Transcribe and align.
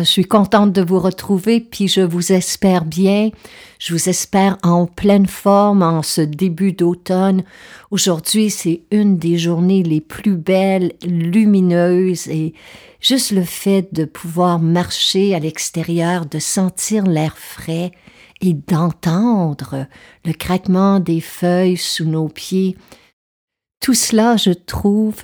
Je 0.00 0.10
suis 0.10 0.24
contente 0.24 0.72
de 0.72 0.82
vous 0.82 0.98
retrouver, 0.98 1.60
puis 1.60 1.88
je 1.88 2.00
vous 2.00 2.32
espère 2.32 2.84
bien. 2.84 3.30
Je 3.78 3.92
vous 3.92 4.08
espère 4.08 4.58
en 4.62 4.86
pleine 4.86 5.26
forme 5.26 5.82
en 5.82 6.02
ce 6.02 6.20
début 6.20 6.72
d'automne. 6.72 7.44
Aujourd'hui, 7.90 8.50
c'est 8.50 8.82
une 8.90 9.16
des 9.16 9.38
journées 9.38 9.82
les 9.82 10.00
plus 10.00 10.36
belles, 10.36 10.92
lumineuses, 11.02 12.28
et 12.28 12.54
juste 13.00 13.30
le 13.30 13.44
fait 13.44 13.92
de 13.92 14.04
pouvoir 14.04 14.58
marcher 14.58 15.34
à 15.34 15.38
l'extérieur, 15.38 16.26
de 16.26 16.38
sentir 16.38 17.04
l'air 17.04 17.38
frais 17.38 17.92
et 18.40 18.54
d'entendre 18.54 19.86
le 20.24 20.32
craquement 20.32 21.00
des 21.00 21.20
feuilles 21.20 21.76
sous 21.76 22.06
nos 22.06 22.28
pieds, 22.28 22.76
tout 23.80 23.94
cela, 23.94 24.36
je 24.36 24.50
trouve, 24.50 25.22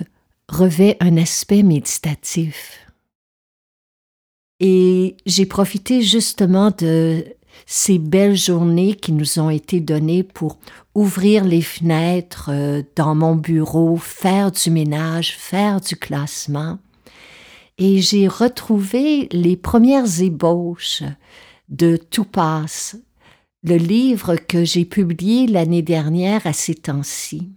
revêt 0.49 0.97
un 0.99 1.17
aspect 1.17 1.61
méditatif. 1.61 2.86
Et 4.59 5.17
j'ai 5.25 5.45
profité 5.45 6.01
justement 6.01 6.71
de 6.71 7.23
ces 7.65 7.99
belles 7.99 8.37
journées 8.37 8.95
qui 8.95 9.11
nous 9.11 9.39
ont 9.39 9.49
été 9.49 9.79
données 9.79 10.23
pour 10.23 10.57
ouvrir 10.95 11.43
les 11.43 11.61
fenêtres 11.61 12.49
euh, 12.51 12.81
dans 12.95 13.13
mon 13.13 13.35
bureau, 13.35 13.97
faire 13.97 14.51
du 14.51 14.71
ménage, 14.71 15.35
faire 15.37 15.81
du 15.81 15.95
classement. 15.95 16.79
Et 17.77 18.01
j'ai 18.01 18.27
retrouvé 18.27 19.27
les 19.31 19.55
premières 19.55 20.21
ébauches 20.21 21.03
de 21.69 21.97
Tout 21.97 22.25
passe, 22.25 22.97
le 23.63 23.75
livre 23.75 24.35
que 24.35 24.63
j'ai 24.63 24.85
publié 24.85 25.45
l'année 25.45 25.81
dernière 25.81 26.47
à 26.47 26.53
ces 26.53 26.75
temps-ci. 26.75 27.51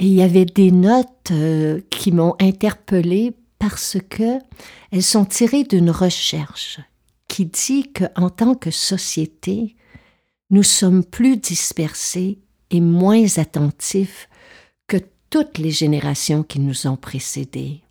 Et 0.00 0.06
il 0.06 0.14
y 0.14 0.22
avait 0.22 0.44
des 0.44 0.70
notes 0.70 1.32
euh, 1.32 1.80
qui 1.90 2.12
m'ont 2.12 2.36
interpellée 2.40 3.34
parce 3.58 3.96
que 4.08 4.38
elles 4.90 5.02
sont 5.02 5.24
tirées 5.24 5.64
d'une 5.64 5.90
recherche 5.90 6.80
qui 7.28 7.46
dit 7.46 7.92
qu'en 7.92 8.30
tant 8.30 8.54
que 8.54 8.70
société, 8.70 9.76
nous 10.50 10.62
sommes 10.62 11.04
plus 11.04 11.36
dispersés 11.36 12.38
et 12.70 12.80
moins 12.80 13.38
attentifs 13.38 14.28
que 14.86 14.96
toutes 15.30 15.58
les 15.58 15.70
générations 15.70 16.42
qui 16.42 16.58
nous 16.60 16.86
ont 16.86 16.96
précédés. 16.96 17.82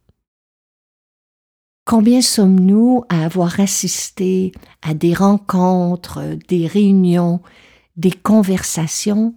Combien 1.86 2.22
sommes-nous 2.22 3.06
à 3.08 3.24
avoir 3.24 3.60
assisté 3.60 4.52
à 4.82 4.94
des 4.94 5.14
rencontres, 5.14 6.38
des 6.50 6.68
réunions, 6.68 7.42
des 7.96 8.12
conversations 8.12 9.36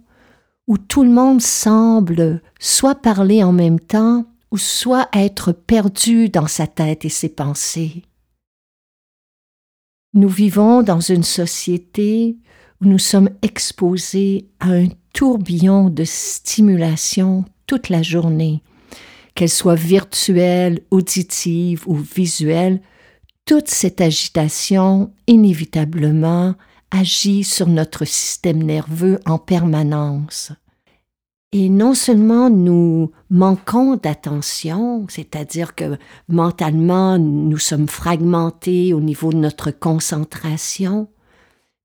où 0.67 0.77
tout 0.77 1.03
le 1.03 1.11
monde 1.11 1.41
semble 1.41 2.41
soit 2.59 2.95
parler 2.95 3.43
en 3.43 3.53
même 3.53 3.79
temps, 3.79 4.25
ou 4.51 4.57
soit 4.57 5.09
être 5.13 5.51
perdu 5.53 6.29
dans 6.29 6.47
sa 6.47 6.67
tête 6.67 7.05
et 7.05 7.09
ses 7.09 7.29
pensées. 7.29 8.03
Nous 10.13 10.29
vivons 10.29 10.83
dans 10.83 10.99
une 10.99 11.23
société 11.23 12.37
où 12.81 12.85
nous 12.85 12.99
sommes 12.99 13.29
exposés 13.41 14.49
à 14.59 14.71
un 14.71 14.87
tourbillon 15.13 15.89
de 15.89 16.03
stimulation 16.03 17.45
toute 17.65 17.87
la 17.87 18.01
journée, 18.01 18.61
qu'elle 19.35 19.49
soit 19.49 19.75
virtuelle, 19.75 20.81
auditive 20.91 21.83
ou 21.87 21.95
visuelle, 21.95 22.81
toute 23.45 23.69
cette 23.69 24.01
agitation 24.01 25.13
inévitablement 25.27 26.55
agit 26.91 27.45
sur 27.45 27.67
notre 27.67 28.03
système 28.03 28.61
nerveux 28.61 29.19
en 29.25 29.37
permanence. 29.37 30.51
Et 31.53 31.67
non 31.67 31.93
seulement 31.93 32.49
nous 32.49 33.11
manquons 33.29 33.97
d'attention, 33.97 35.05
c'est-à-dire 35.09 35.75
que 35.75 35.97
mentalement 36.29 37.17
nous 37.17 37.57
sommes 37.57 37.89
fragmentés 37.89 38.93
au 38.93 39.01
niveau 39.01 39.31
de 39.33 39.37
notre 39.37 39.71
concentration, 39.71 41.09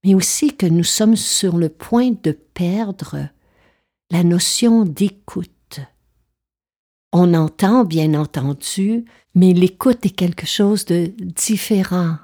mais 0.05 0.15
aussi 0.15 0.55
que 0.55 0.65
nous 0.65 0.85
sommes 0.85 1.17
sur 1.17 1.57
le 1.57 1.67
point 1.67 2.11
de 2.23 2.31
perdre 2.31 3.27
la 4.09 4.23
notion 4.23 4.85
d'écoute. 4.85 5.51
On 7.11 7.33
entend, 7.33 7.83
bien 7.83 8.13
entendu, 8.13 9.03
mais 9.35 9.51
l'écoute 9.51 10.05
est 10.05 10.15
quelque 10.15 10.45
chose 10.45 10.85
de 10.85 11.11
différent. 11.19 12.15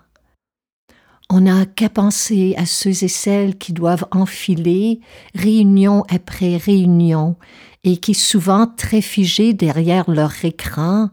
On 1.29 1.41
n'a 1.41 1.65
qu'à 1.65 1.89
penser 1.89 2.53
à 2.57 2.65
ceux 2.65 3.03
et 3.03 3.07
celles 3.07 3.57
qui 3.57 3.73
doivent 3.73 4.07
enfiler 4.11 4.99
réunion 5.33 6.03
après 6.09 6.57
réunion 6.57 7.35
et 7.83 7.97
qui, 7.97 8.13
souvent 8.13 8.67
très 8.67 9.01
figés 9.01 9.53
derrière 9.53 10.09
leur 10.09 10.45
écran, 10.45 11.09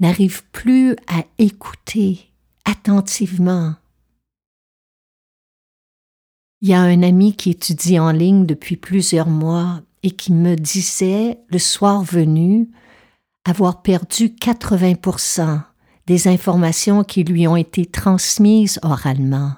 n'arrivent 0.00 0.44
plus 0.52 0.96
à 1.06 1.24
écouter 1.38 2.30
attentivement. 2.64 3.74
Il 6.62 6.68
y 6.70 6.74
a 6.74 6.80
un 6.80 7.02
ami 7.02 7.34
qui 7.34 7.50
étudie 7.50 7.98
en 7.98 8.10
ligne 8.10 8.46
depuis 8.46 8.76
plusieurs 8.76 9.28
mois 9.28 9.82
et 10.02 10.10
qui 10.10 10.32
me 10.32 10.56
disait, 10.56 11.38
le 11.48 11.58
soir 11.58 12.02
venu, 12.02 12.68
avoir 13.44 13.82
perdu 13.82 14.34
80 14.34 15.65
des 16.06 16.28
informations 16.28 17.04
qui 17.04 17.24
lui 17.24 17.46
ont 17.48 17.56
été 17.56 17.84
transmises 17.86 18.78
oralement. 18.82 19.54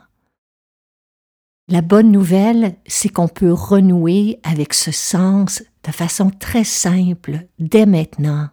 La 1.70 1.82
bonne 1.82 2.10
nouvelle, 2.10 2.76
c'est 2.86 3.10
qu'on 3.10 3.28
peut 3.28 3.52
renouer 3.52 4.40
avec 4.42 4.72
ce 4.72 4.90
sens 4.90 5.62
de 5.84 5.92
façon 5.92 6.30
très 6.30 6.64
simple 6.64 7.46
dès 7.58 7.84
maintenant. 7.84 8.48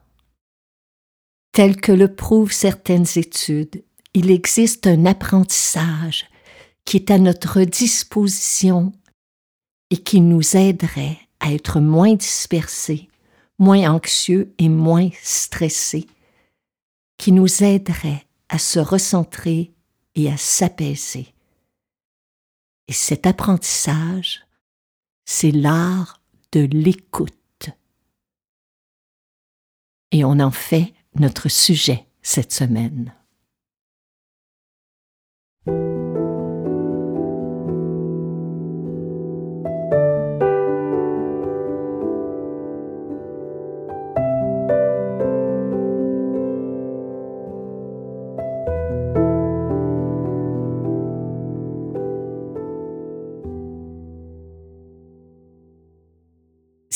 Tel 1.53 1.77
que 1.77 1.93
le 1.93 2.13
prouvent 2.13 2.51
certaines 2.51 3.05
études, 3.15 3.83
il 4.13 4.29
existe 4.29 4.87
un 4.87 5.05
apprentissage 5.05 6.25
qui 6.83 6.97
est 6.97 7.11
à 7.11 7.17
notre 7.17 7.61
disposition 7.61 8.91
et 9.89 9.97
qui 9.97 10.19
nous 10.19 10.57
aiderait 10.57 11.17
à 11.39 11.53
être 11.53 11.79
moins 11.79 12.15
dispersés, 12.15 13.07
moins 13.59 13.89
anxieux 13.89 14.53
et 14.57 14.67
moins 14.67 15.09
stressés 15.21 16.07
qui 17.17 17.31
nous 17.31 17.63
aiderait 17.63 18.25
à 18.49 18.57
se 18.57 18.79
recentrer 18.79 19.73
et 20.15 20.31
à 20.31 20.37
s'apaiser. 20.37 21.33
Et 22.87 22.93
cet 22.93 23.25
apprentissage, 23.25 24.45
c'est 25.25 25.51
l'art 25.51 26.21
de 26.51 26.61
l'écoute. 26.61 27.69
Et 30.11 30.23
on 30.23 30.39
en 30.39 30.51
fait 30.51 30.93
notre 31.15 31.49
sujet 31.49 32.05
cette 32.21 32.53
semaine. 32.53 33.13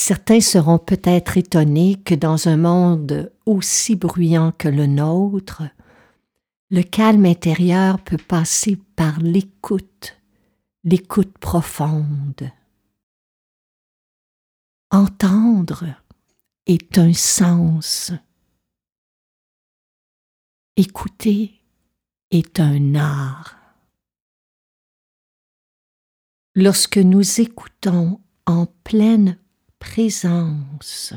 Certains 0.09 0.41
seront 0.41 0.79
peut-être 0.79 1.38
étonnés 1.38 2.01
que 2.03 2.15
dans 2.15 2.47
un 2.47 2.57
monde 2.57 3.31
aussi 3.45 3.95
bruyant 3.95 4.51
que 4.51 4.67
le 4.67 4.88
nôtre, 4.88 5.61
le 6.71 6.81
calme 6.81 7.27
intérieur 7.27 8.03
peut 8.03 8.17
passer 8.17 8.79
par 8.95 9.19
l'écoute, 9.19 10.19
l'écoute 10.83 11.38
profonde. 11.38 12.50
Entendre 14.89 15.85
est 16.65 16.97
un 16.97 17.13
sens. 17.13 18.12
Écouter 20.75 21.62
est 22.31 22.59
un 22.59 22.95
art. 22.95 23.59
Lorsque 26.55 26.97
nous 26.97 27.41
écoutons 27.41 28.19
en 28.47 28.65
pleine 28.65 29.38
présence, 29.79 31.13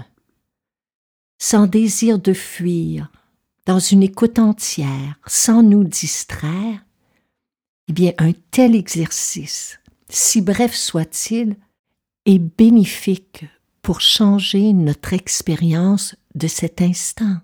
sans 1.38 1.66
désir 1.66 2.18
de 2.18 2.32
fuir, 2.32 3.10
dans 3.66 3.78
une 3.78 4.02
écoute 4.02 4.38
entière, 4.38 5.18
sans 5.26 5.62
nous 5.62 5.84
distraire, 5.84 6.84
eh 7.88 7.92
bien 7.92 8.12
un 8.18 8.32
tel 8.50 8.74
exercice, 8.74 9.78
si 10.08 10.40
bref 10.40 10.74
soit-il, 10.74 11.56
est 12.26 12.38
bénéfique 12.38 13.44
pour 13.82 14.00
changer 14.00 14.72
notre 14.72 15.12
expérience 15.12 16.14
de 16.34 16.46
cet 16.46 16.80
instant. 16.80 17.38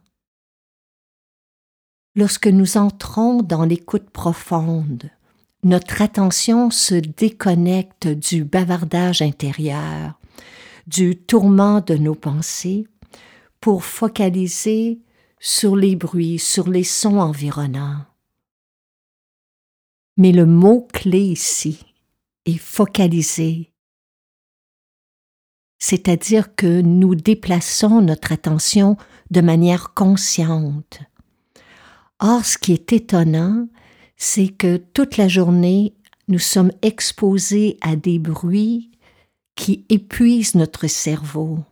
Lorsque 2.15 2.47
nous 2.47 2.77
entrons 2.77 3.43
dans 3.43 3.65
l'écoute 3.65 4.11
profonde, 4.11 5.11
notre 5.65 6.03
attention 6.03 6.71
se 6.71 6.95
déconnecte 6.95 8.07
du 8.07 8.45
bavardage 8.45 9.23
intérieur, 9.23 10.18
du 10.89 11.17
tourment 11.17 11.81
de 11.81 11.95
nos 11.95 12.15
pensées, 12.15 12.87
pour 13.61 13.85
focaliser 13.85 15.01
sur 15.39 15.77
les 15.77 15.97
bruits, 15.97 16.39
sur 16.39 16.69
les 16.69 16.85
sons 16.85 17.19
environnants. 17.19 18.05
Mais 20.17 20.33
le 20.33 20.47
mot-clé 20.47 21.21
ici 21.21 21.85
est 22.47 22.59
focaliser, 22.59 23.71
c'est-à-dire 25.79 26.55
que 26.57 26.81
nous 26.81 27.15
déplaçons 27.15 28.01
notre 28.01 28.33
attention 28.33 28.97
de 29.31 29.41
manière 29.41 29.93
consciente. 29.95 31.01
Or, 32.19 32.45
ce 32.45 32.59
qui 32.59 32.73
est 32.73 32.93
étonnant, 32.93 33.69
c'est 34.17 34.49
que 34.49 34.79
toute 34.79 35.19
la 35.19 35.29
journée, 35.29 35.95
nous 36.27 36.41
sommes 36.41 36.73
exposés 36.83 37.77
à 37.81 37.95
des 37.95 38.19
bruits 38.19 38.91
qui 39.59 39.85
épuisent 39.89 40.55
notre 40.55 40.87
cerveau. 40.87 41.65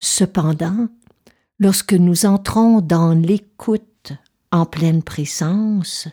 Cependant, 0.00 0.88
lorsque 1.58 1.94
nous 1.94 2.26
entrons 2.26 2.82
dans 2.82 3.14
l'écoute 3.14 4.12
en 4.52 4.66
pleine 4.66 5.02
présence, 5.02 6.08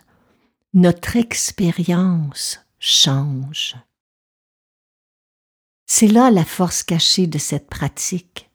notre 0.72 1.16
expérience 1.16 2.60
change. 2.78 3.76
C'est 5.84 6.08
là 6.08 6.30
la 6.30 6.46
force 6.46 6.82
cachée 6.82 7.26
de 7.26 7.38
cette 7.38 7.68
pratique, 7.68 8.50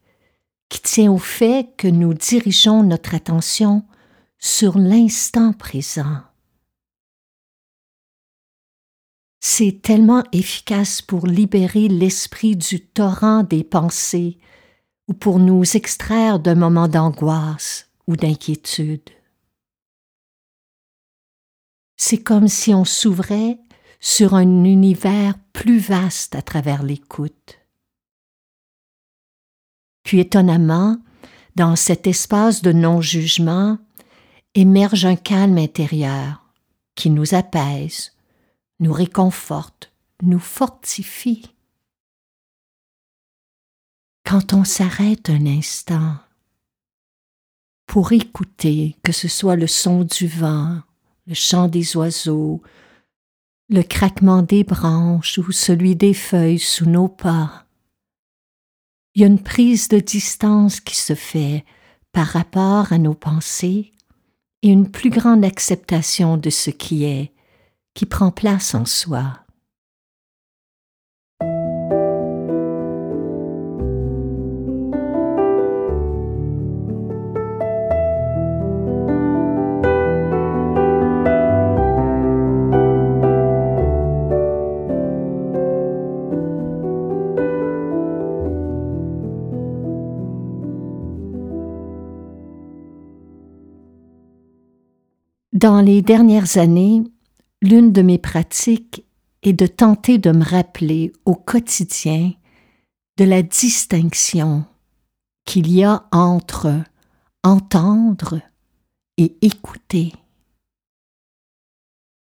qui 0.69 0.81
tient 0.81 1.11
au 1.11 1.19
fait 1.19 1.69
que 1.77 1.87
nous 1.87 2.15
dirigeons 2.15 2.81
notre 2.81 3.13
attention 3.13 3.85
sur 4.39 4.79
l'instant 4.79 5.53
présent. 5.53 6.23
C'est 9.39 9.81
tellement 9.81 10.23
efficace 10.31 11.01
pour 11.01 11.25
libérer 11.25 11.87
l'esprit 11.87 12.55
du 12.55 12.81
torrent 12.81 13.43
des 13.43 13.63
pensées 13.63 14.37
ou 15.07 15.13
pour 15.13 15.39
nous 15.39 15.63
extraire 15.75 16.39
d'un 16.39 16.55
moment 16.55 16.87
d'angoisse 16.87 17.89
ou 18.07 18.15
d'inquiétude. 18.15 19.09
C'est 21.95 22.21
comme 22.21 22.47
si 22.47 22.73
on 22.73 22.85
s'ouvrait 22.85 23.59
sur 23.99 24.33
un 24.33 24.63
univers 24.63 25.35
plus 25.53 25.79
vaste 25.79 26.35
à 26.35 26.41
travers 26.41 26.83
l'écoute. 26.83 27.59
Puis 30.03 30.19
étonnamment, 30.19 30.97
dans 31.55 31.75
cet 31.75 32.07
espace 32.07 32.61
de 32.61 32.71
non-jugement, 32.71 33.77
émerge 34.55 35.05
un 35.05 35.15
calme 35.15 35.57
intérieur 35.57 36.43
qui 36.95 37.09
nous 37.09 37.35
apaise, 37.35 38.13
nous 38.79 38.93
réconforte, 38.93 39.91
nous 40.21 40.39
fortifie. 40.39 41.53
Quand 44.25 44.53
on 44.53 44.63
s'arrête 44.63 45.29
un 45.29 45.45
instant 45.45 46.17
pour 47.87 48.11
écouter, 48.11 48.95
que 49.03 49.11
ce 49.11 49.27
soit 49.27 49.55
le 49.55 49.67
son 49.67 50.03
du 50.03 50.27
vent, 50.27 50.81
le 51.25 51.33
chant 51.33 51.67
des 51.67 51.97
oiseaux, 51.97 52.61
le 53.69 53.81
craquement 53.81 54.41
des 54.41 54.63
branches 54.63 55.39
ou 55.39 55.51
celui 55.51 55.95
des 55.95 56.13
feuilles 56.13 56.59
sous 56.59 56.85
nos 56.85 57.07
pas, 57.07 57.65
il 59.15 59.21
y 59.21 59.23
a 59.23 59.27
une 59.27 59.41
prise 59.41 59.87
de 59.87 59.99
distance 59.99 60.79
qui 60.79 60.95
se 60.95 61.15
fait 61.15 61.65
par 62.11 62.27
rapport 62.27 62.93
à 62.93 62.97
nos 62.97 63.13
pensées 63.13 63.91
et 64.61 64.69
une 64.69 64.89
plus 64.89 65.09
grande 65.09 65.43
acceptation 65.43 66.37
de 66.37 66.49
ce 66.49 66.69
qui 66.69 67.05
est, 67.05 67.31
qui 67.99 68.05
prend 68.05 68.31
place 68.31 68.75
en 68.75 68.85
soi. 68.85 69.25
Dans 95.51 95.81
les 95.81 96.01
dernières 96.01 96.57
années, 96.57 97.03
l'une 97.61 97.91
de 97.91 98.01
mes 98.01 98.17
pratiques 98.17 99.05
est 99.43 99.53
de 99.53 99.67
tenter 99.67 100.17
de 100.17 100.31
me 100.31 100.43
rappeler 100.43 101.13
au 101.25 101.35
quotidien 101.35 102.33
de 103.17 103.25
la 103.25 103.41
distinction 103.41 104.65
qu'il 105.45 105.71
y 105.71 105.83
a 105.83 106.07
entre 106.11 106.83
entendre 107.43 108.41
et 109.17 109.37
écouter. 109.41 110.13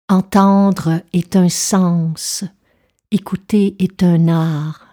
Entendre 0.08 1.02
est 1.12 1.36
un 1.36 1.48
sens, 1.48 2.44
écouter 3.10 3.76
est 3.78 4.02
un 4.02 4.28
art. 4.28 4.86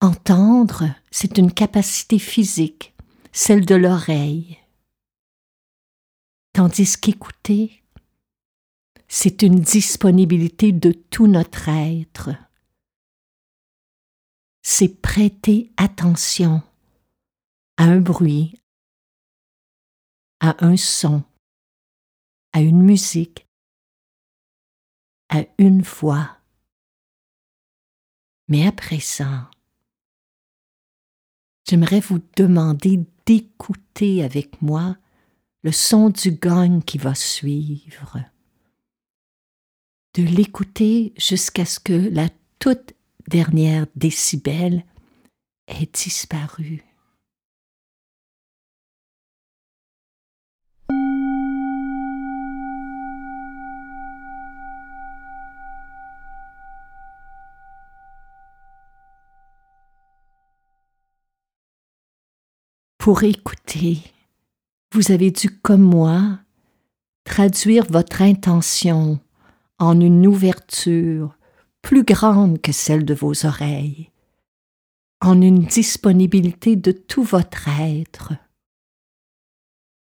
Entendre, 0.00 0.88
c'est 1.10 1.38
une 1.38 1.52
capacité 1.52 2.18
physique, 2.18 2.94
celle 3.32 3.66
de 3.66 3.74
l'oreille 3.74 4.60
tandis 6.52 6.96
qu'écouter, 6.96 7.79
c'est 9.12 9.42
une 9.42 9.58
disponibilité 9.58 10.70
de 10.70 10.92
tout 10.92 11.26
notre 11.26 11.68
être. 11.68 12.30
C'est 14.62 15.02
prêter 15.02 15.72
attention 15.76 16.62
à 17.76 17.84
un 17.84 18.00
bruit, 18.00 18.54
à 20.38 20.64
un 20.64 20.76
son, 20.76 21.24
à 22.52 22.60
une 22.60 22.82
musique, 22.82 23.48
à 25.28 25.42
une 25.58 25.82
voix. 25.82 26.38
Mais 28.46 28.64
à 28.64 28.70
présent, 28.70 29.44
j'aimerais 31.68 32.00
vous 32.00 32.20
demander 32.36 33.04
d'écouter 33.26 34.22
avec 34.22 34.62
moi 34.62 34.96
le 35.64 35.72
son 35.72 36.10
du 36.10 36.30
gong 36.30 36.80
qui 36.86 36.96
va 36.96 37.16
suivre, 37.16 38.20
de 40.14 40.22
l'écouter 40.22 41.12
jusqu'à 41.16 41.64
ce 41.64 41.78
que 41.78 41.92
la 41.92 42.28
toute 42.58 42.94
dernière 43.28 43.86
décibel 43.94 44.84
ait 45.68 45.88
disparu. 45.92 46.84
Pour 62.98 63.22
écouter, 63.22 64.02
vous 64.92 65.10
avez 65.10 65.30
dû, 65.30 65.48
comme 65.48 65.82
moi, 65.82 66.38
traduire 67.24 67.86
votre 67.88 68.20
intention 68.20 69.18
en 69.80 69.98
une 69.98 70.26
ouverture 70.26 71.36
plus 71.82 72.04
grande 72.04 72.60
que 72.60 72.70
celle 72.70 73.04
de 73.04 73.14
vos 73.14 73.46
oreilles, 73.46 74.10
en 75.22 75.40
une 75.40 75.64
disponibilité 75.64 76.76
de 76.76 76.92
tout 76.92 77.24
votre 77.24 77.66
être. 77.68 78.34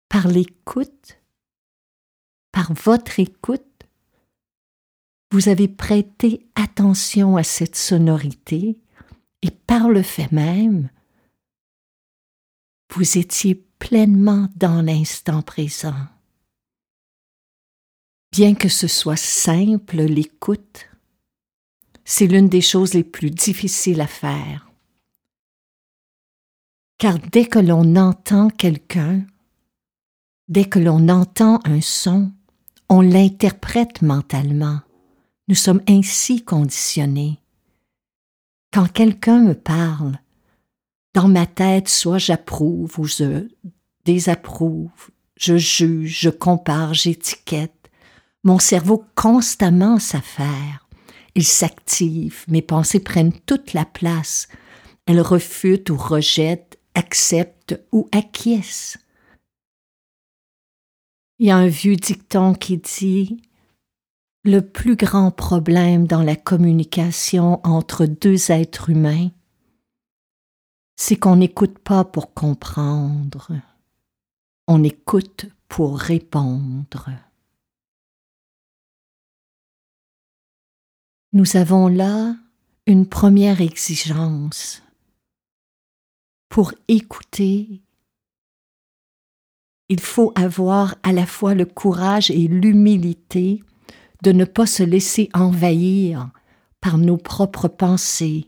Par 0.10 0.27
l'écoute, 0.27 1.22
par 2.51 2.74
votre 2.74 3.19
écoute, 3.19 3.62
vous 5.31 5.48
avez 5.48 5.67
prêté 5.67 6.48
attention 6.55 7.38
à 7.38 7.43
cette 7.43 7.75
sonorité 7.75 8.79
et 9.43 9.51
par 9.51 9.89
le 9.89 10.01
fait 10.01 10.31
même, 10.31 10.89
vous 12.96 13.17
étiez 13.17 13.53
pleinement 13.53 14.50
dans 14.55 14.81
l'instant 14.81 15.43
présent. 15.43 16.07
Bien 18.31 18.55
que 18.55 18.69
ce 18.69 18.88
soit 18.88 19.15
simple, 19.17 20.01
l'écoute, 20.01 20.89
c'est 22.05 22.27
l'une 22.27 22.50
des 22.50 22.62
choses 22.62 22.93
les 22.93 23.03
plus 23.03 23.31
difficiles 23.31 24.01
à 24.01 24.07
faire. 24.07 24.69
Car 26.98 27.19
dès 27.19 27.46
que 27.46 27.60
l'on 27.60 27.96
entend 27.96 28.50
quelqu'un, 28.50 29.25
dès 30.48 30.65
que 30.65 30.79
l'on 30.79 31.10
entend 31.10 31.60
un 31.65 31.81
son, 31.81 32.31
on 32.89 33.01
l'interprète 33.01 34.01
mentalement. 34.01 34.79
Nous 35.48 35.55
sommes 35.55 35.81
ainsi 35.88 36.43
conditionnés. 36.43 37.39
Quand 38.74 38.91
quelqu'un 38.91 39.39
me 39.39 39.53
parle, 39.53 40.19
dans 41.13 41.27
ma 41.27 41.46
tête, 41.46 41.89
soit 41.89 42.17
j'approuve 42.17 43.00
ou 43.00 43.05
je 43.05 43.48
désapprouve, 44.05 45.10
je 45.36 45.57
juge, 45.57 46.19
je 46.22 46.29
compare, 46.29 46.93
j'étiquette. 46.93 47.76
Mon 48.48 48.60
cerveau 48.60 49.04
constamment 49.13 50.00
s'affaire. 50.00 50.88
Il 51.36 51.44
s'active, 51.44 52.46
mes 52.48 52.62
pensées 52.62 53.01
prennent 53.01 53.38
toute 53.46 53.74
la 53.74 53.84
place. 53.84 54.48
Elles 55.06 55.20
refutent 55.20 55.89
ou 55.89 55.98
rejettent, 55.98 56.80
acceptent 56.96 57.77
ou 57.92 58.08
acquiescent. 58.13 59.00
Il 61.39 61.48
y 61.48 61.51
a 61.51 61.58
un 61.58 61.68
vieux 61.68 61.98
dicton 61.98 62.54
qui 62.54 62.77
dit 62.77 63.42
le 64.46 64.62
plus 64.62 64.96
grand 64.96 65.32
problème 65.32 66.08
dans 66.08 66.24
la 66.24 66.38
communication 66.38 67.60
entre 67.68 68.06
deux 68.06 68.50
êtres 68.50 68.92
humains, 68.92 69.27
c'est 70.96 71.18
qu'on 71.18 71.36
n'écoute 71.36 71.80
pas 71.80 72.06
pour 72.06 72.34
comprendre, 72.34 73.51
on 74.68 74.86
écoute 74.86 75.48
pour 75.68 76.00
répondre. 76.00 77.10
Nous 81.34 81.57
avons 81.57 81.89
là 81.89 82.36
une 82.86 83.05
première 83.05 83.60
exigence. 83.60 84.81
Pour 86.48 86.74
écouter, 86.88 87.81
il 89.89 90.00
faut 90.00 90.31
avoir 90.36 90.96
à 91.03 91.12
la 91.12 91.25
fois 91.25 91.53
le 91.53 91.65
courage 91.65 92.31
et 92.31 92.48
l'humilité 92.48 93.62
de 94.24 94.31
ne 94.31 94.46
pas 94.46 94.65
se 94.65 94.84
laisser 94.84 95.29
envahir 95.34 96.29
par 96.79 96.98
nos 96.98 97.17
propres 97.17 97.67
pensées, 97.67 98.46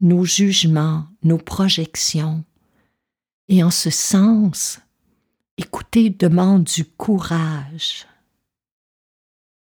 nos 0.00 0.24
jugements, 0.24 1.06
nos 1.22 1.38
projections. 1.38 2.42
Et 3.48 3.62
en 3.62 3.70
ce 3.70 3.90
sens, 3.90 4.80
écouter 5.58 6.08
demande 6.08 6.64
du 6.64 6.86
courage. 6.86 8.06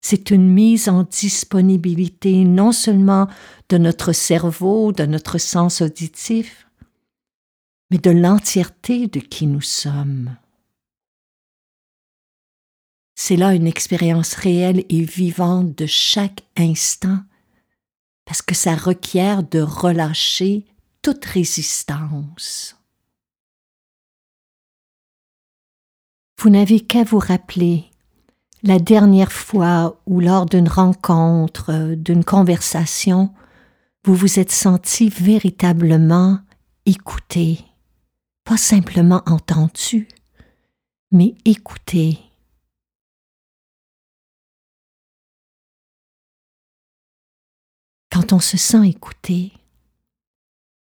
C'est 0.00 0.30
une 0.30 0.48
mise 0.50 0.88
en 0.88 1.02
disponibilité 1.02 2.44
non 2.44 2.72
seulement 2.72 3.28
de 3.68 3.78
notre 3.78 4.12
cerveau, 4.12 4.92
de 4.92 5.04
notre 5.04 5.38
sens 5.38 5.82
auditif, 5.82 6.66
mais 7.90 7.98
de 7.98 8.10
l'entièreté 8.10 9.08
de 9.08 9.20
qui 9.20 9.46
nous 9.46 9.60
sommes. 9.60 10.36
C'est 13.14 13.36
là 13.36 13.54
une 13.54 13.66
expérience 13.66 14.32
réelle 14.32 14.84
et 14.88 15.02
vivante 15.02 15.76
de 15.76 15.84
chaque 15.86 16.42
instant, 16.56 17.18
parce 18.24 18.40
que 18.40 18.54
ça 18.54 18.74
requiert 18.74 19.42
de 19.42 19.60
relâcher 19.60 20.64
toute 21.02 21.24
résistance. 21.26 22.76
Vous 26.38 26.48
n'avez 26.48 26.80
qu'à 26.80 27.04
vous 27.04 27.18
rappeler 27.18 27.89
la 28.62 28.78
dernière 28.78 29.32
fois 29.32 30.00
où 30.06 30.20
lors 30.20 30.46
d'une 30.46 30.68
rencontre, 30.68 31.94
d'une 31.94 32.24
conversation, 32.24 33.32
vous 34.04 34.14
vous 34.14 34.38
êtes 34.38 34.52
senti 34.52 35.08
véritablement 35.08 36.40
écouté, 36.86 37.64
pas 38.44 38.56
simplement 38.56 39.22
entendu, 39.26 40.08
mais 41.10 41.34
écouté. 41.44 42.18
Quand 48.10 48.32
on 48.32 48.40
se 48.40 48.56
sent 48.56 48.88
écouté, 48.88 49.52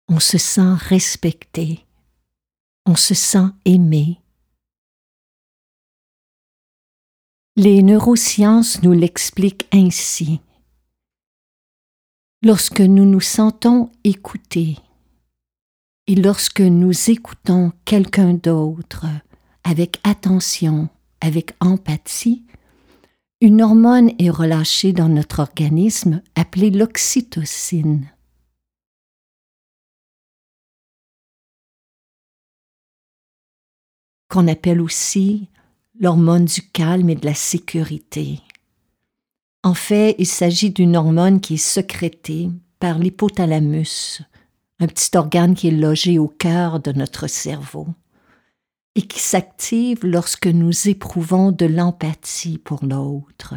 on 0.10 0.20
se 0.20 0.38
sent 0.38 0.74
respecté, 0.74 1.86
on 2.86 2.96
se 2.96 3.14
sent 3.14 3.48
aimé. 3.66 4.23
Les 7.56 7.84
neurosciences 7.84 8.82
nous 8.82 8.94
l'expliquent 8.94 9.68
ainsi. 9.72 10.42
Lorsque 12.42 12.82
nous 12.82 13.06
nous 13.06 13.22
sentons 13.22 13.92
écoutés 14.04 14.80
et 16.08 16.16
lorsque 16.16 16.62
nous 16.62 17.12
écoutons 17.12 17.72
quelqu'un 17.86 18.34
d'autre 18.34 19.06
avec 19.64 20.00
attention, 20.04 20.90
avec 21.22 21.52
empathie, 21.60 22.44
une 23.40 23.62
hormone 23.62 24.12
est 24.18 24.32
relâchée 24.32 24.92
dans 24.92 25.10
notre 25.10 25.40
organisme 25.40 26.24
appelée 26.36 26.72
l'oxytocine. 26.72 28.10
qu'on 34.30 34.48
appelle 34.48 34.82
aussi 34.82 35.48
l'hormone 36.00 36.46
du 36.46 36.62
calme 36.62 37.10
et 37.10 37.16
de 37.16 37.26
la 37.26 37.36
sécurité. 37.36 38.40
En 39.64 39.74
fait, 39.74 40.16
il 40.18 40.28
s'agit 40.28 40.72
d'une 40.72 40.96
hormone 40.96 41.40
qui 41.40 41.56
est 41.56 41.58
sécrétée 41.58 42.50
par 42.80 43.00
l'hypothalamus, 43.00 44.22
un 44.80 44.88
petit 44.88 45.16
organe 45.16 45.56
qui 45.56 45.70
est 45.70 45.72
logé 45.72 46.20
au 46.20 46.28
cœur 46.28 46.80
de 46.80 46.92
notre 46.92 47.28
cerveau 47.28 47.88
et 48.96 49.04
qui 49.04 49.20
s'active 49.20 50.06
lorsque 50.06 50.48
nous 50.48 50.88
éprouvons 50.88 51.52
de 51.52 51.66
l'empathie 51.66 52.58
pour 52.58 52.84
l'autre. 52.86 53.56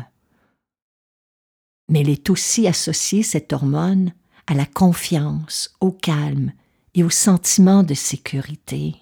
Mais 1.88 2.00
elle 2.00 2.08
est 2.08 2.30
aussi 2.30 2.66
associée, 2.66 3.22
cette 3.22 3.52
hormone, 3.52 4.12
à 4.46 4.54
la 4.54 4.66
confiance, 4.66 5.74
au 5.80 5.92
calme 5.92 6.52
et 6.94 7.02
au 7.02 7.10
sentiment 7.10 7.82
de 7.82 7.94
sécurité. 7.94 8.96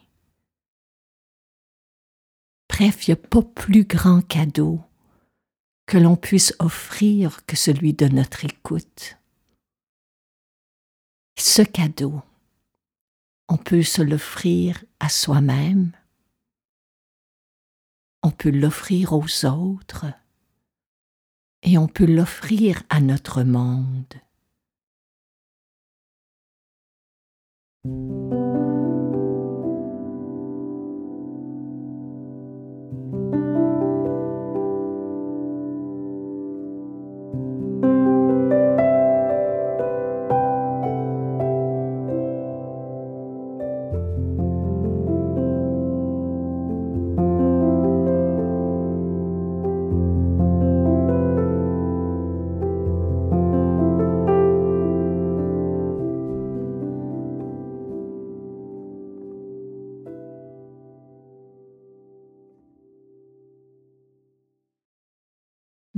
Bref, 2.77 3.07
il 3.07 3.13
n'y 3.13 3.21
a 3.21 3.29
pas 3.29 3.43
plus 3.43 3.85
grand 3.85 4.21
cadeau 4.21 4.81
que 5.87 5.97
l'on 5.97 6.17
puisse 6.17 6.57
offrir 6.59 7.47
que 7.47 7.55
celui 7.55 7.95
de 7.95 8.09
notre 8.09 8.45
écoute. 8.45 9.17
Ce 11.39 11.63
cadeau, 11.63 12.21
on 13.49 13.59
peut 13.59 13.85
se 13.85 14.03
l'offrir 14.03 14.85
à 14.99 15.09
soi-même, 15.09 15.93
on 18.25 18.33
peut 18.33 18.51
l'offrir 18.51 19.13
aux 19.13 19.45
autres 19.45 20.07
et 21.63 21.79
on 21.79 21.87
peut 21.87 22.07
l'offrir 22.07 22.83
à 22.89 23.01
notre 23.01 23.45
monde. 23.45 24.15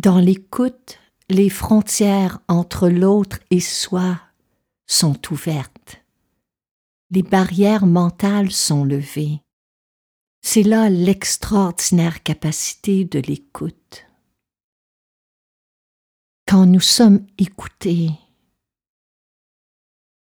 Dans 0.06 0.20
l'écoute, 0.20 1.00
les 1.28 1.50
frontières 1.50 2.38
entre 2.46 2.88
l'autre 2.88 3.40
et 3.50 3.58
soi 3.58 4.20
sont 4.86 5.20
ouvertes. 5.32 6.00
les 7.10 7.24
barrières 7.24 7.86
mentales 7.86 8.52
sont 8.52 8.84
levées. 8.84 9.40
C'est 10.42 10.62
là 10.62 10.88
l'extraordinaire 10.90 12.22
capacité 12.22 13.04
de 13.04 13.18
l'écoute. 13.18 14.06
Quand 16.46 16.66
nous 16.66 16.78
sommes 16.78 17.26
écoutés, 17.36 18.10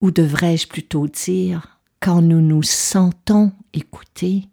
ou 0.01 0.11
devrais-je 0.11 0.67
plutôt 0.67 1.09
dire, 1.09 1.79
quand 2.01 2.23
nous 2.23 2.41
nous 2.41 2.63
sentons 2.63 3.53
écoutés, 3.75 4.49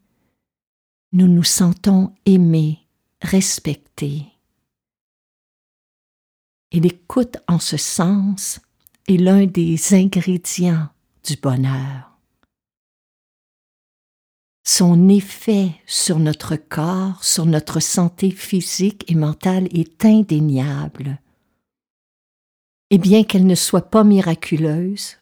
nous 1.14 1.30
nous 1.30 1.46
sentons 1.46 2.14
aimés, 2.26 2.80
respectés. 3.22 4.35
Et 6.76 6.82
l'écoute 6.82 7.38
en 7.48 7.58
ce 7.58 7.78
sens 7.78 8.60
est 9.08 9.16
l'un 9.16 9.46
des 9.46 9.94
ingrédients 9.94 10.90
du 11.26 11.38
bonheur. 11.38 12.20
Son 14.68 15.08
effet 15.08 15.72
sur 15.86 16.20
notre 16.20 16.58
corps, 16.58 17.24
sur 17.24 17.46
notre 17.46 17.80
santé 17.80 18.30
physique 18.30 19.10
et 19.10 19.16
mentale 19.16 19.70
est 19.74 20.04
indéniable. 20.04 21.22
Et 22.90 22.98
bien 22.98 23.24
qu'elle 23.24 23.48
ne 23.48 23.56
soit 23.56 23.90
pas 23.90 24.04
miraculeuse, 24.04 25.16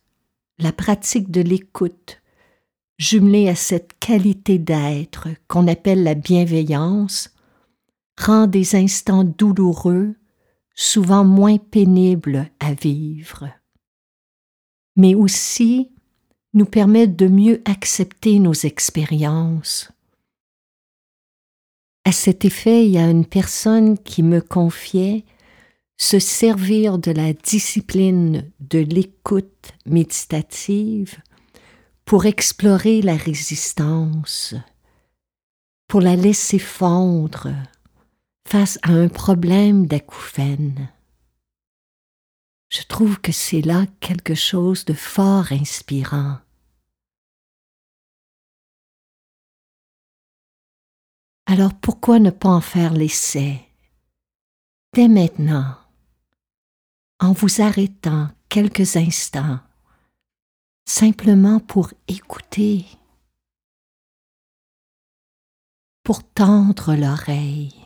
la 0.57 0.71
pratique 0.71 1.29
de 1.29 1.41
l'écoute, 1.41 2.19
jumelée 2.97 3.47
à 3.47 3.55
cette 3.55 3.99
qualité 3.99 4.57
d'être 4.57 5.27
qu'on 5.47 5.67
appelle 5.67 6.01
la 6.01 6.15
bienveillance, 6.15 7.29
rend 8.19 8.47
des 8.47 8.75
instants 8.75 9.23
douloureux 9.23 10.15
souvent 10.73 11.23
moins 11.23 11.57
pénibles 11.57 12.49
à 12.59 12.73
vivre, 12.73 13.49
mais 14.95 15.15
aussi 15.15 15.91
nous 16.53 16.65
permet 16.65 17.07
de 17.07 17.27
mieux 17.27 17.61
accepter 17.65 18.39
nos 18.39 18.53
expériences. 18.53 19.91
À 22.05 22.11
cet 22.11 22.45
effet, 22.45 22.85
il 22.85 22.91
y 22.91 22.97
a 22.97 23.09
une 23.09 23.25
personne 23.25 23.97
qui 23.97 24.23
me 24.23 24.41
confiait 24.41 25.25
se 25.97 26.19
servir 26.19 26.97
de 26.97 27.11
la 27.11 27.33
discipline 27.33 28.51
de 28.59 28.79
l'écoute 28.79 29.73
méditative 29.85 31.17
pour 32.03 32.25
explorer 32.25 33.01
la 33.01 33.15
résistance, 33.15 34.53
pour 35.87 36.01
la 36.01 36.15
laisser 36.15 36.59
fondre 36.59 37.49
face 38.47 38.79
à 38.83 38.91
un 38.91 39.07
problème 39.07 39.87
d'acouphène. 39.87 40.89
Je 42.69 42.83
trouve 42.83 43.19
que 43.21 43.31
c'est 43.31 43.61
là 43.61 43.85
quelque 43.99 44.35
chose 44.35 44.85
de 44.85 44.93
fort 44.93 45.51
inspirant. 45.51 46.39
Alors 51.45 51.73
pourquoi 51.73 52.19
ne 52.19 52.31
pas 52.31 52.49
en 52.49 52.61
faire 52.61 52.93
l'essai? 52.93 53.67
Dès 54.93 55.07
maintenant, 55.07 55.77
en 57.19 57.31
vous 57.31 57.61
arrêtant 57.61 58.29
quelques 58.49 58.95
instants, 58.95 59.59
simplement 60.85 61.59
pour 61.59 61.91
écouter, 62.07 62.85
pour 66.03 66.23
tendre 66.23 66.95
l'oreille. 66.95 67.82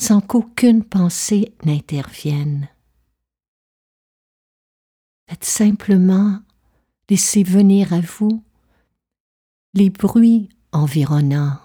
Sans 0.00 0.20
qu'aucune 0.20 0.84
pensée 0.84 1.54
n'intervienne. 1.64 2.68
Faites 5.28 5.44
simplement 5.44 6.40
laisser 7.08 7.42
venir 7.42 7.92
à 7.92 8.00
vous 8.00 8.44
les 9.74 9.90
bruits 9.90 10.48
environnants. 10.72 11.58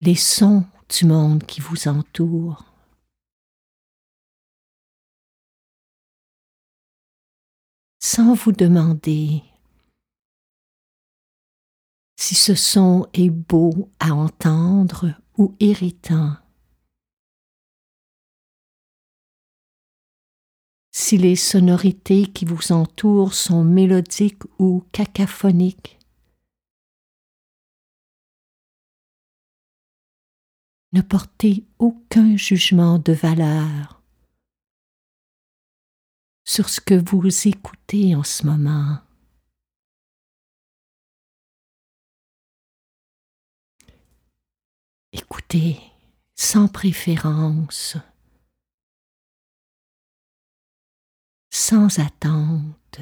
les 0.00 0.14
sons 0.14 0.64
du 0.88 1.06
monde 1.06 1.44
qui 1.44 1.60
vous 1.60 1.88
entoure. 1.88 2.64
Sans 8.00 8.34
vous 8.34 8.52
demander 8.52 9.42
si 12.18 12.34
ce 12.34 12.56
son 12.56 13.06
est 13.14 13.30
beau 13.30 13.90
à 14.00 14.12
entendre 14.12 15.14
ou 15.36 15.54
irritant. 15.60 16.36
Si 20.90 21.16
les 21.16 21.36
sonorités 21.36 22.26
qui 22.26 22.44
vous 22.44 22.72
entourent 22.72 23.34
sont 23.34 23.62
mélodiques 23.62 24.42
ou 24.58 24.84
cacaphoniques. 24.90 26.00
Ne 30.92 31.02
portez 31.02 31.64
aucun 31.78 32.36
jugement 32.36 32.98
de 32.98 33.12
valeur 33.12 34.02
sur 36.44 36.68
ce 36.68 36.80
que 36.80 36.94
vous 36.94 37.28
écoutez 37.46 38.16
en 38.16 38.24
ce 38.24 38.44
moment. 38.44 39.07
Écoutez 45.12 45.80
sans 46.34 46.68
préférence, 46.68 47.96
sans 51.50 51.98
attente. 51.98 53.00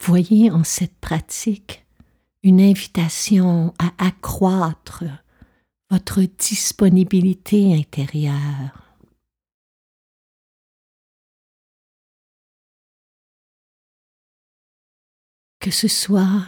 Voyez 0.00 0.52
en 0.52 0.62
cette 0.62 0.96
pratique 1.00 1.84
une 2.44 2.60
invitation 2.60 3.74
à 3.80 3.92
accroître 3.98 5.02
votre 5.90 6.22
disponibilité 6.22 7.74
intérieure. 7.74 8.82
Que 15.60 15.70
ce 15.70 15.88
soit 15.88 16.44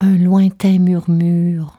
un 0.00 0.16
lointain 0.16 0.78
murmure, 0.78 1.78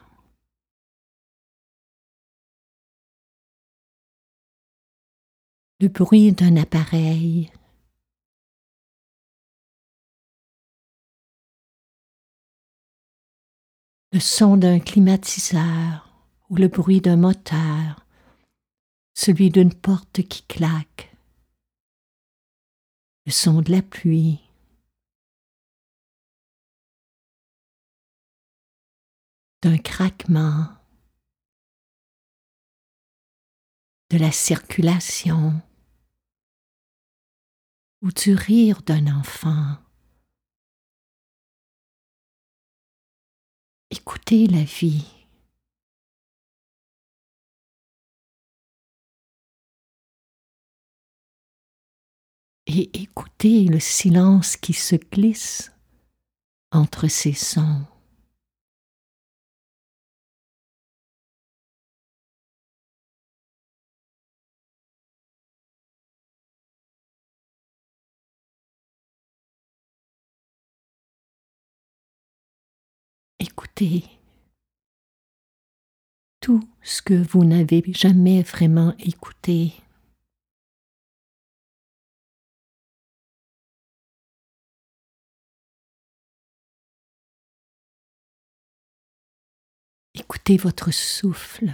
le 5.79 5.87
bruit 5.87 6.31
d'un 6.31 6.55
appareil, 6.55 7.51
le 14.11 14.19
son 14.19 14.57
d'un 14.57 14.79
climatiseur 14.79 16.13
ou 16.49 16.57
le 16.57 16.67
bruit 16.67 16.99
d'un 16.99 17.15
moteur, 17.15 18.05
celui 19.13 19.49
d'une 19.49 19.73
porte 19.73 20.21
qui 20.23 20.43
claque, 20.43 21.15
le 23.25 23.31
son 23.31 23.61
de 23.61 23.71
la 23.71 23.81
pluie. 23.81 24.39
d'un 29.63 29.77
craquement, 29.77 30.67
de 34.09 34.17
la 34.17 34.31
circulation 34.31 35.61
ou 38.01 38.11
du 38.11 38.33
rire 38.33 38.81
d'un 38.81 39.05
enfant. 39.19 39.77
Écoutez 43.93 44.47
la 44.47 44.63
vie. 44.63 45.03
Et 52.67 52.89
écoutez 53.01 53.65
le 53.65 53.81
silence 53.81 54.55
qui 54.55 54.71
se 54.71 54.95
glisse 54.95 55.73
entre 56.71 57.09
ces 57.09 57.33
sons. 57.33 57.85
Tout 76.39 76.67
ce 76.81 77.01
que 77.01 77.13
vous 77.13 77.45
n'avez 77.45 77.83
jamais 77.93 78.41
vraiment 78.41 78.93
écouté. 78.99 79.73
Écoutez 90.13 90.57
votre 90.57 90.91
souffle. 90.91 91.73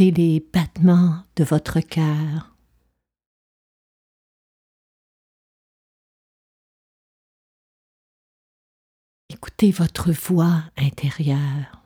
Écoutez 0.00 0.12
les 0.12 0.38
battements 0.38 1.24
de 1.34 1.42
votre 1.42 1.80
cœur. 1.80 2.54
Écoutez 9.28 9.72
votre 9.72 10.12
voix 10.12 10.62
intérieure. 10.76 11.82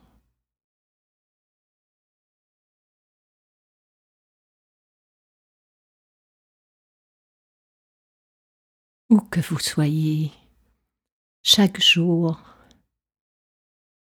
Où 9.09 9.21
que 9.21 9.39
vous 9.39 9.57
soyez, 9.57 10.31
chaque 11.41 11.81
jour, 11.81 12.39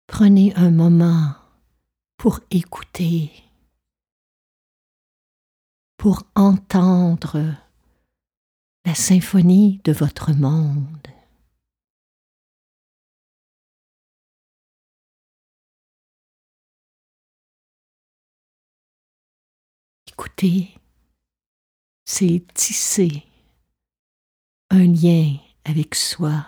prenez 0.07 0.53
un 0.57 0.71
moment 0.71 1.33
pour 2.17 2.41
écouter, 2.49 3.31
pour 6.01 6.23
entendre 6.33 7.37
la 8.85 8.95
symphonie 8.95 9.79
de 9.83 9.91
votre 9.91 10.31
monde. 10.33 11.07
Écouter, 20.07 20.73
c'est 22.03 22.47
tisser 22.55 23.23
un 24.71 24.87
lien 24.87 25.37
avec 25.65 25.93
soi. 25.93 26.47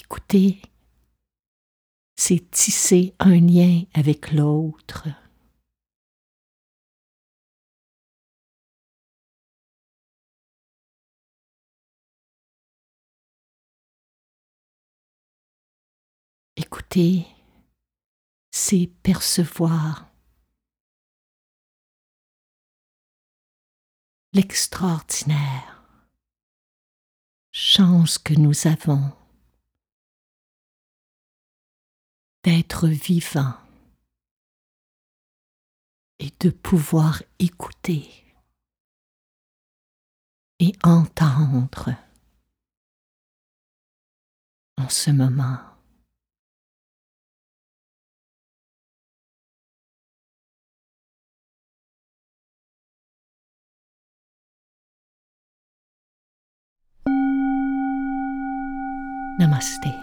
Écouter, 0.00 0.62
c'est 2.24 2.52
tisser 2.52 3.16
un 3.18 3.40
lien 3.40 3.82
avec 3.94 4.30
l'autre. 4.30 5.08
Écouter, 16.54 17.26
c'est 18.52 18.86
percevoir 19.02 20.08
l'extraordinaire 24.32 26.06
chance 27.50 28.16
que 28.16 28.34
nous 28.34 28.68
avons 28.68 29.21
d'être 32.44 32.88
vivants 32.88 33.54
et 36.18 36.30
de 36.40 36.50
pouvoir 36.50 37.22
écouter 37.38 38.08
et 40.58 40.72
entendre 40.82 41.94
en 44.76 44.88
ce 44.88 45.10
moment. 45.10 45.58
Namaste. 59.38 60.01